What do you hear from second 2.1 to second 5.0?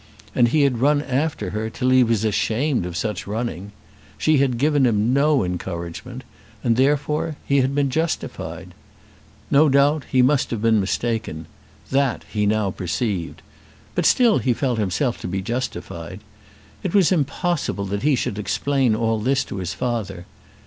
ashamed of such running. She had given